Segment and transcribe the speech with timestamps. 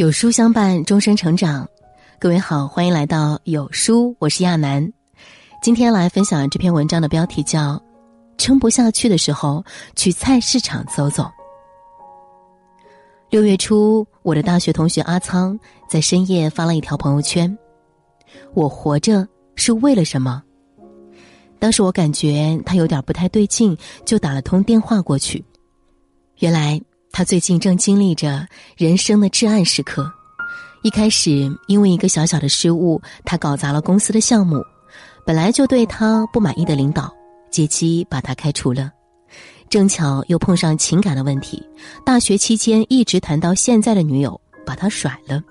[0.00, 1.68] 有书相伴，终身成长。
[2.18, 4.90] 各位好，欢迎来到有书，我是亚楠。
[5.60, 7.74] 今天来分享这篇文章的标题叫
[8.38, 9.62] 《撑不下去的时候
[9.94, 11.24] 去菜市场走走》。
[13.28, 17.54] 六月初，我的大学同学阿仓在深夜发了一条朋友圈
[18.56, 20.42] ：“我活着是为了什么？”
[21.60, 23.76] 当时我感觉他有点不太对劲，
[24.06, 25.44] 就打了通电话过去。
[26.38, 26.80] 原来。
[27.12, 28.46] 他最近正经历着
[28.76, 30.10] 人生的至暗时刻。
[30.82, 34.64] 一开始，因为一个小小的失误，他搞砸了公司的项目。
[35.26, 37.12] 本来就对他不满意的领导，
[37.50, 38.90] 借机把他开除了。
[39.68, 41.62] 正巧又碰上情感的问题，
[42.04, 45.42] 大学期间一直谈到现在的女友把他甩了。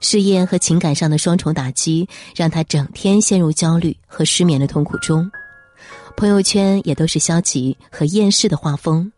[0.00, 5.30] 事业和情感上的双重打击，让他整天陷入焦虑和失眠的痛苦中。
[6.16, 9.10] 朋友圈也都是消极和厌世的画风。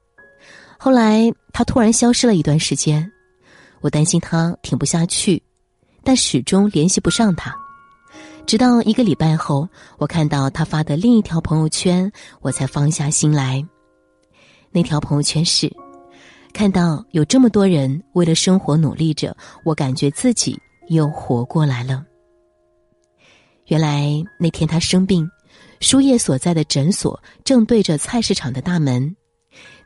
[0.80, 3.10] 后来他突然消失了一段时间，
[3.80, 5.42] 我担心他挺不下去，
[6.04, 7.54] 但始终联系不上他。
[8.46, 13.62] 直到一个礼拜后，我看到他发的另一条朋友圈，我才放下心来。
[14.70, 15.70] 那条朋友圈是：
[16.52, 22.04] 看到有这么多人为了生活努力着，我感觉自己又活过来了。
[23.66, 25.28] 原来那天他生病，
[25.80, 29.14] 输液所在的诊所正对着菜市场的大门。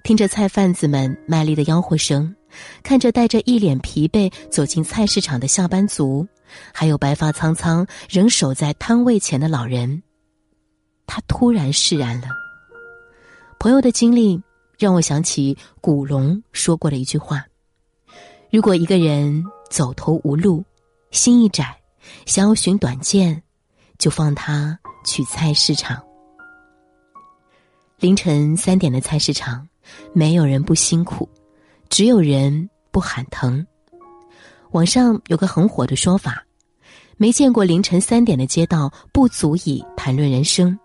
[0.03, 2.35] 听着菜贩子们卖力的吆喝声，
[2.83, 6.27] 看着带着一脸疲惫走进菜市场的下班族，
[6.75, 10.03] 还有白发苍苍仍守在摊位前的老人，
[11.07, 12.27] 他突然释然了。
[13.61, 14.43] 朋友的经历
[14.77, 17.47] 让我想起古龙说过的一句话
[18.51, 20.65] ：“如果一个人走投无路，
[21.13, 21.81] 心一窄，
[22.27, 23.41] 想要寻短见，
[23.99, 26.03] 就放他去菜市场。”
[28.01, 29.69] 凌晨三点的菜市场。
[30.13, 31.29] 没有人不辛苦，
[31.89, 33.67] 只有人不喊疼。
[34.73, 36.45] 网上有个很火的说法：
[37.17, 40.79] 没见过凌晨三点的街道，不足以谈论人生。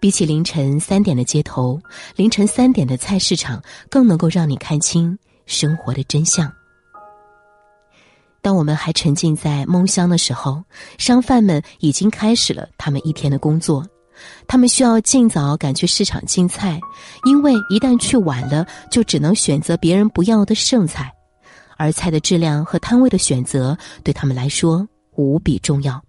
[0.00, 1.80] 比起凌晨三点的街头，
[2.16, 6.52] 凌晨三点的菜市场更能够让你看清生活的真相。
[8.42, 10.62] 当我们还沉浸在梦乡的时候，
[10.98, 13.86] 商贩们已经开始了他们一天的工作。
[14.46, 16.80] 他们需要尽早赶去市场进菜，
[17.24, 21.12] 因为一旦去晚了，就只能选择别人不要的剩菜，
[21.76, 24.86] 而菜的质量和摊位的选择对他们来说
[25.16, 26.02] 无比重要。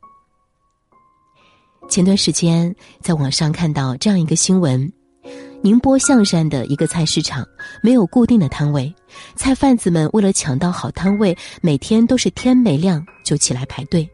[1.87, 4.91] 前段时间在网上看到这样一个新闻：
[5.61, 7.45] 宁波象山的一个菜市场
[7.81, 8.93] 没有固定的摊位，
[9.35, 14.09] 菜贩子们为了抢到好摊位，每天都是天没亮就起来排队，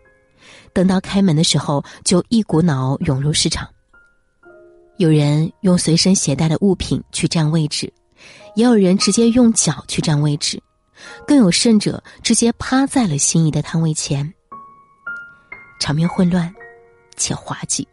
[0.74, 3.68] 等到开门的时候，就一股脑涌入市场。
[4.98, 7.92] 有人用随身携带的物品去占位置，
[8.56, 10.62] 也有人直接用脚去占位置，
[11.26, 14.32] 更有甚者直接趴在了心仪的摊位前。
[15.80, 16.54] 场面混乱
[17.18, 17.88] 且滑稽。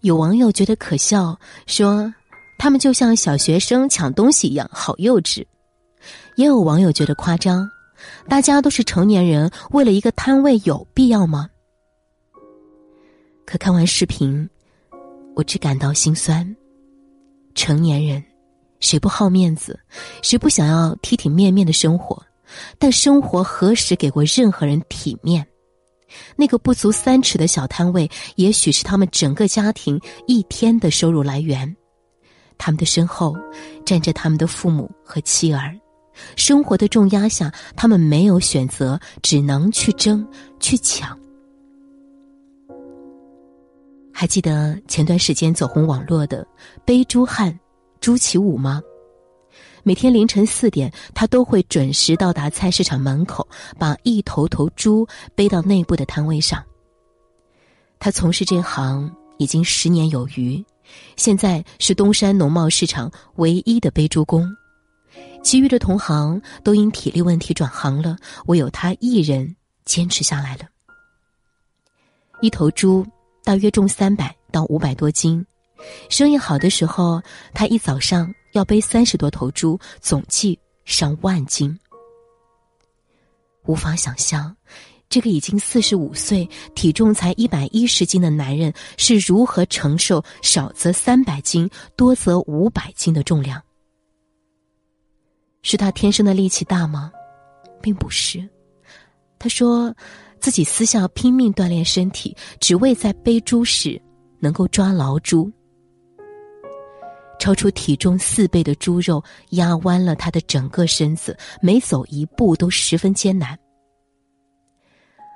[0.00, 2.12] 有网友觉得可笑，说
[2.58, 5.44] 他们就像小学生抢东西一样，好幼稚。
[6.34, 7.70] 也有网友觉得夸张，
[8.28, 11.48] 大家都是成年人，为了一个摊位有必要吗？
[13.44, 14.50] 可看完视频。
[15.36, 16.56] 我只感到心酸。
[17.54, 18.24] 成年人，
[18.80, 19.78] 谁不好面子？
[20.22, 22.20] 谁不想要体体面面的生活？
[22.78, 25.46] 但生活何时给过任何人体面？
[26.36, 31.76] 那个不足三尺的小摊位，也许是他们整个家庭一天的收入来源。
[32.56, 33.36] 他们的身后
[33.84, 35.76] 站着他们的父母和妻儿。
[36.34, 40.26] 生活的重压下，他们没有选择，只能去争，
[40.58, 41.18] 去抢。
[44.18, 46.46] 还记得前段时间走红网络的
[46.86, 47.60] 背猪汉
[48.00, 48.80] 朱启武吗？
[49.82, 53.46] 每天凌晨四点，他都会准时到达菜市场门口，
[53.78, 56.64] 把一头头猪背到内部的摊位上。
[57.98, 60.64] 他从事这行已经十年有余，
[61.16, 64.48] 现在是东山农贸市场唯一的背猪工，
[65.42, 68.16] 其余的同行都因体力问题转行了，
[68.46, 69.54] 唯有他一人
[69.84, 70.62] 坚持下来了。
[72.40, 73.06] 一头猪。
[73.46, 75.46] 大约重三百到五百多斤，
[76.10, 77.22] 生意好的时候，
[77.54, 81.78] 他一早上要背三十多头猪，总计上万斤。
[83.66, 84.56] 无法想象，
[85.08, 93.62] 这个已经四十五岁、体重才一百一十斤的男人是如何承受少则三百斤、多则五百斤的重量。
[95.62, 97.12] 是他天生的力气大吗？
[97.80, 98.44] 并不是，
[99.38, 99.94] 他说。
[100.40, 104.00] 自己私下拼命锻炼身体，只为在背猪时
[104.38, 105.50] 能够抓牢猪。
[107.38, 113.56] 超出体重四倍的猪肉压弯了他的整个身子，每走一步都十分艰难。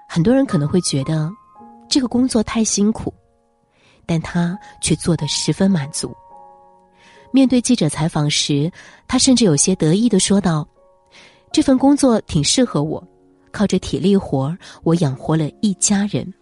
[0.08, 1.30] 很多人可能会觉得
[1.88, 3.12] 这个工作太辛苦，
[4.06, 6.12] 但他却做得十分满足。
[7.32, 8.72] 面对记者采访时，
[9.06, 10.66] 他甚至有些得意的说道
[11.52, 13.06] ：“这份工作挺适合我，
[13.52, 16.32] 靠着体力活我养活了一家人。”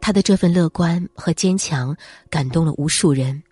[0.00, 1.94] 他的这份乐观和坚强
[2.30, 3.42] 感动了无数人。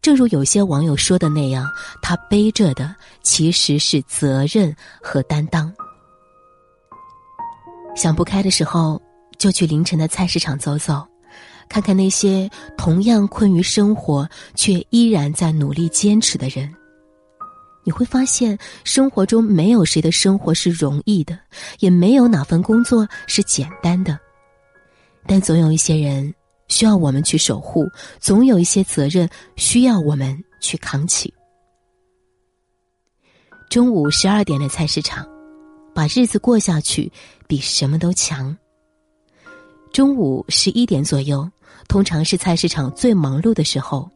[0.00, 1.68] 正如有些网友说的那样，
[2.02, 5.72] 他背着的其实是责任和担当。
[7.96, 9.00] 想不开的时候，
[9.38, 11.06] 就去凌晨的菜市场走走，
[11.68, 16.72] 看看那些同样困于生活却依然在努力坚持的人。
[17.84, 21.38] 你会发现，生活中没有谁的生活是容易的，
[21.78, 24.18] 也没有哪份工作是简单的。
[25.26, 26.34] 但总有一些人
[26.68, 27.86] 需要我们去守护，
[28.18, 31.32] 总有一些责任需要我们去扛起。
[33.70, 35.26] 中午十二点的菜市场，
[35.94, 37.10] 把日子过下去
[37.46, 38.56] 比什么都强。
[39.92, 41.48] 中午十一点左右，
[41.88, 44.08] 通常是菜市场最忙碌的时候，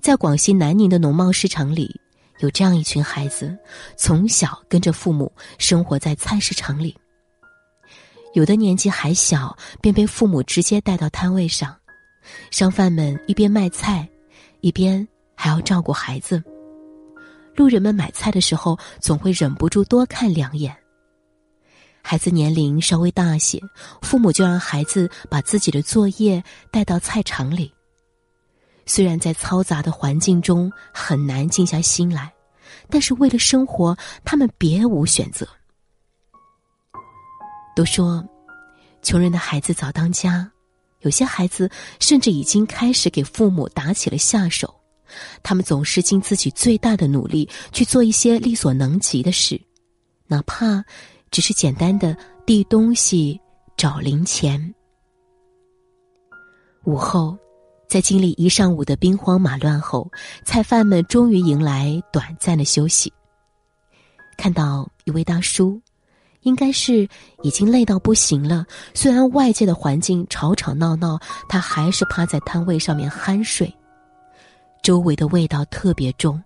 [0.00, 2.00] 在广西南宁的农贸市场里，
[2.40, 3.56] 有这样一群孩子，
[3.96, 6.96] 从小跟着父母生活在菜市场里。
[8.34, 11.76] 有的年纪还小，便被父母直接带到摊位上，
[12.50, 14.08] 商贩们一边卖菜，
[14.60, 16.42] 一边还要照顾孩子。
[17.56, 20.74] 路人们买菜的时候，总会忍不住多看两眼。
[22.02, 23.60] 孩子年龄稍微大些，
[24.00, 27.70] 父母就让孩子把自己的作业带到菜场里。
[28.92, 32.34] 虽然在嘈杂的环境中很难静下心来，
[32.88, 35.46] 但是为了生活，他们别无选择。
[37.76, 38.28] 都说，
[39.00, 40.50] 穷人的孩子早当家，
[41.02, 41.70] 有些孩子
[42.00, 44.74] 甚至已经开始给父母打起了下手。
[45.40, 49.60] 他们总是尽自己最大的努力去做一些力所能及的事，
[50.26, 50.84] 哪怕
[51.30, 53.40] 只是简单的递东西、
[53.76, 54.74] 找零钱。
[56.86, 57.38] 午后，
[57.90, 60.08] 在经历一上午的兵荒马乱后，
[60.44, 63.12] 菜贩们终于迎来短暂的休息。
[64.38, 65.78] 看到一位大叔。
[66.42, 67.06] 应该是
[67.42, 68.64] 已经累到不行了。
[68.94, 71.20] 虽然外界的环境吵吵闹闹，
[71.50, 73.70] 他还是趴在摊位上面酣睡。
[74.82, 76.42] 周围的味道特别重，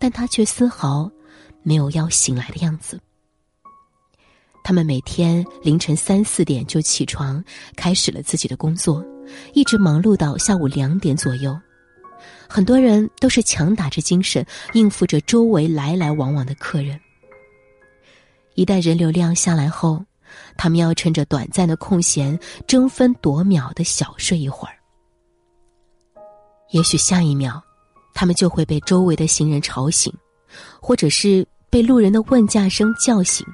[0.00, 1.08] 但他却丝毫
[1.62, 2.98] 没有要醒来的样子。
[4.64, 7.40] 他们每天凌晨三四点就起床，
[7.76, 9.00] 开始了自己的工作，
[9.52, 11.58] 一直忙碌到下午两点左右。
[12.48, 16.98] 很多人都是强打着精神应付着周围来来往往的客人。
[18.54, 20.04] 一旦人流量下来后，
[20.56, 24.74] 他们要趁着短暂的空闲，争分夺秒的小睡一会儿。
[26.70, 27.60] 也许下一秒，
[28.14, 30.12] 他们就会被周围的行人吵醒，
[30.80, 33.46] 或者是被路人的问价声叫醒。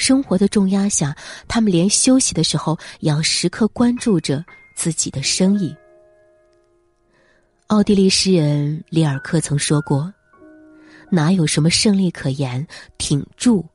[0.00, 1.14] 生活的重压下，
[1.46, 4.42] 他们连休息的时候也要时刻关注着
[4.74, 5.76] 自己的生意。
[7.66, 10.12] 奥地利诗人里尔克曾说过。
[11.12, 12.66] 哪有什么胜利可言？
[12.96, 13.66] 挺住，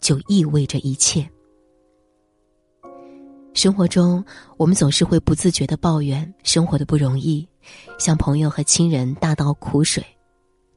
[0.00, 1.28] 就意味着一切。
[3.52, 4.24] 生活中，
[4.56, 7.46] 我们总是会不自觉的抱怨生活的不容易，
[7.98, 10.02] 向朋友和亲人大倒苦水，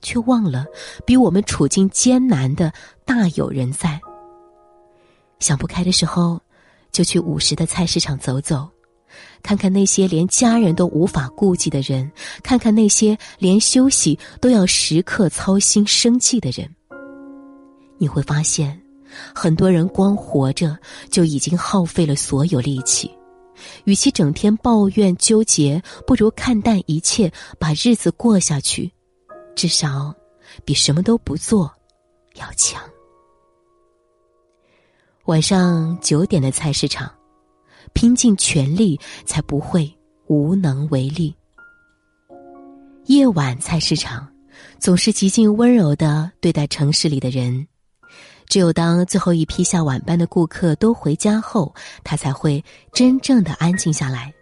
[0.02, 0.66] 却忘了
[1.06, 2.74] 比我们处境艰难的
[3.06, 4.02] 大有人在。
[5.40, 6.40] 想不开的时候，
[6.92, 8.70] 就去午时的菜市场走走。
[9.42, 12.10] 看看那些连家人都无法顾及的人，
[12.44, 16.70] 看看那些连休息都要时刻操心生计的人，
[17.98, 18.80] 你会发现，
[19.34, 20.78] 很多人光活着
[21.10, 23.10] 就已经耗费了所有力气。
[23.86, 28.92] 与其整天抱怨纠结，不如看淡一切，把日子过下去，
[29.56, 30.14] 至少
[30.64, 31.70] 比什么都不做
[32.36, 32.82] 要强。
[35.30, 37.08] 晚上九点的菜市场。
[37.94, 39.96] 拼尽全力，才不会
[40.26, 41.36] 无能为力。
[43.06, 44.28] 夜晚菜市场
[44.80, 47.68] 总是极尽温柔的对待城市里的人，
[48.48, 54.34] 只有当最后一批下晚班的顾客都回家后，他才会真正的安静下来。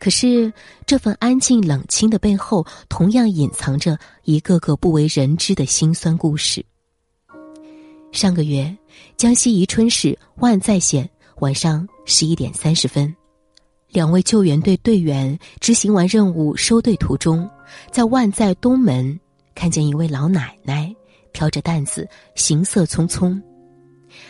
[0.00, 0.50] 可是，
[0.86, 6.64] 这份安静冷清的背后，同样隐藏着一个个不为人知的辛酸故事。
[8.12, 8.76] 上个月，
[9.16, 11.08] 江西宜春市万载县。
[11.40, 13.14] 晚上十一点三十分，
[13.90, 17.48] 两位救援队队员执行完任务收队途中，
[17.92, 19.16] 在万载东门
[19.54, 20.92] 看见一位老奶奶
[21.32, 23.40] 挑着担子行色匆匆。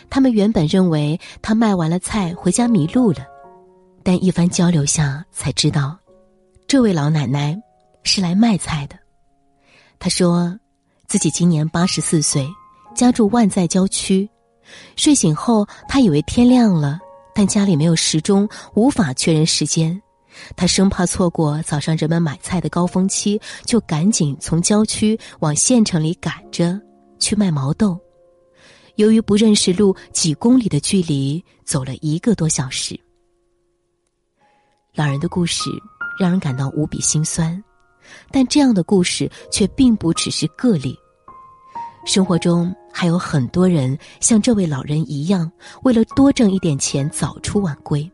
[0.07, 3.25] 他们原本认为她卖完了菜回家迷路了，
[4.03, 5.97] 但一番交流下才知道，
[6.67, 7.59] 这位老奶奶
[8.03, 8.95] 是来卖菜的。
[9.97, 10.55] 她说，
[11.07, 12.47] 自己今年八十四岁，
[12.99, 14.29] 家住万载郊区。
[14.97, 16.99] 睡醒后，他以为天亮了，
[17.33, 19.99] 但家里没有时钟，无法确认时间。
[20.57, 26.77] 他生怕错过早上人们买菜的高峰期，就赶紧从郊区往县城里赶着
[27.19, 27.97] 去卖毛豆。
[28.95, 32.99] 由于不认识路，几公里的距离走了一个多小时。
[34.93, 35.69] 老人的故事
[36.19, 37.63] 让人感到无比心酸，
[38.29, 40.93] 但这样的故事却并不只是个例。
[42.05, 45.51] 生活中还有很多人像这位老人一样，
[45.83, 48.09] 为了多挣一点钱早出晚归。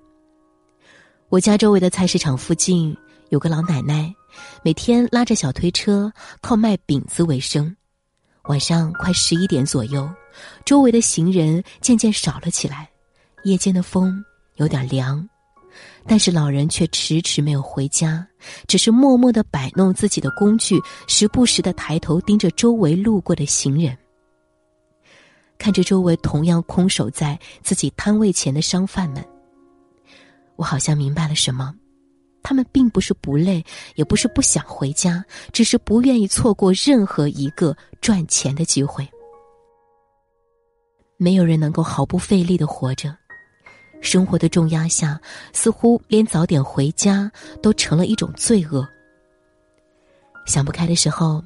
[1.30, 2.96] 我家周围的菜市场附近
[3.30, 4.14] 有个老奶奶，
[4.64, 7.76] 每天拉着小推车靠卖饼子为生。
[8.48, 10.08] 晚上快十一点左右，
[10.66, 12.88] 周围的行人渐渐少了起来，
[13.44, 14.24] 夜间的风
[14.58, 15.28] 有点凉。
[16.08, 18.26] 但是老人却迟迟没有回家，
[18.68, 23.98] 只是默默的摆弄自己的工具，时不时的抬头盯着周围路过的行人，
[25.58, 29.26] 看着周围同样空守在自己摊位前的商贩们。
[30.56, 31.74] 我好像明白了什么，
[32.42, 33.64] 他们并不是不累，
[33.96, 39.08] 也不是不想回家，只是不愿意错过任何一个赚钱的机会。
[41.18, 43.16] 没有人能够毫不费力的活着。
[44.02, 45.20] 生活的重压下，
[45.52, 47.32] 似乎连早点回家
[47.62, 48.88] 都成了一种罪恶。
[50.46, 51.44] 想不开的时候，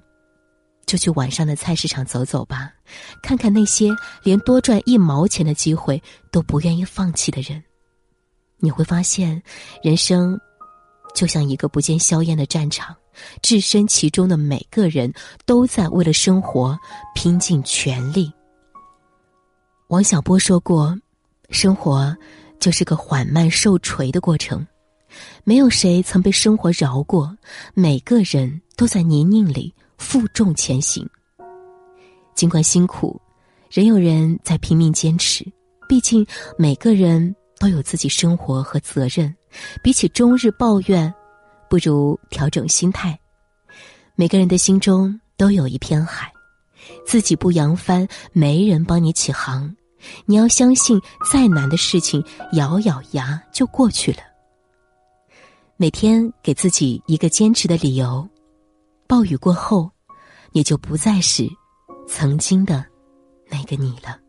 [0.90, 2.74] 就去晚上的菜市场走走吧，
[3.22, 3.92] 看看那些
[4.24, 7.64] 连多赚一毛钱的机会都不愿意放弃的人。
[8.58, 9.40] 你会发现，
[9.84, 10.36] 人生
[11.14, 12.96] 就像一个不见硝烟的战场，
[13.44, 15.14] 置身其中的每个人
[15.46, 16.76] 都在为了生活
[17.14, 18.34] 拼尽全力。
[19.90, 20.98] 王小波说过
[21.52, 22.18] ：“生活。”
[22.60, 24.68] 就是个缓慢受锤的过程，
[25.46, 27.34] 没有谁曾被生活饶过，
[27.74, 31.08] 每个人都在泥泞里负重前行。
[32.34, 33.22] 尽管辛苦，
[33.70, 35.46] 仍有人在拼命坚持。
[35.88, 36.26] 毕竟
[36.58, 39.36] 每个人都有自己生活和责任，
[39.84, 41.14] 比起终日抱怨，
[41.70, 43.20] 不如调整心态。
[44.16, 46.32] 每个人的心中都有一片海，
[47.06, 49.76] 自己不扬帆，没人帮你起航。
[50.26, 51.02] 你要相信，
[51.32, 54.20] 再难的事情，咬咬牙就过去了。
[55.76, 58.28] 每天给自己一个坚持的理由，
[59.10, 59.90] 暴雨过后，
[60.52, 61.50] 你就不再是
[62.08, 62.86] 曾经的
[63.50, 64.20] 那个你了。